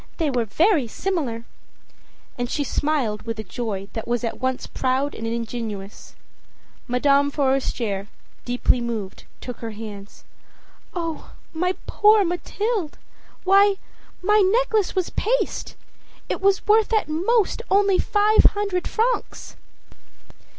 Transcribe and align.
They 0.17 0.31
were 0.31 0.45
very 0.45 0.87
similar.â 0.87 1.43
And 2.35 2.49
she 2.49 2.63
smiled 2.63 3.21
with 3.21 3.37
a 3.37 3.43
joy 3.43 3.87
that 3.93 4.07
was 4.07 4.23
at 4.23 4.39
once 4.41 4.65
proud 4.65 5.13
and 5.13 5.27
ingenuous. 5.27 6.15
Madame 6.87 7.29
Forestier, 7.29 8.07
deeply 8.43 8.81
moved, 8.81 9.25
took 9.41 9.57
her 9.57 9.69
hands. 9.69 10.23
âOh, 10.95 11.25
my 11.53 11.75
poor 11.85 12.25
Mathilde! 12.25 12.97
Why, 13.43 13.75
my 14.23 14.39
necklace 14.39 14.95
was 14.95 15.11
paste! 15.11 15.75
It 16.29 16.41
was 16.41 16.65
worth 16.65 16.91
at 16.93 17.07
most 17.07 17.61
only 17.69 17.99
five 17.99 18.41
hundred 18.55 18.87
francs! 18.87 19.55